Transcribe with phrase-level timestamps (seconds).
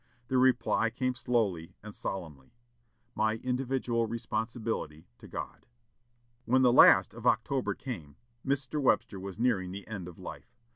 [0.29, 2.55] The reply came slowly and solemnly,
[3.13, 5.67] "My individual responsibility to God!"
[6.45, 8.81] When the last of October came, Mr.
[8.81, 10.57] Webster was nearing the end of life.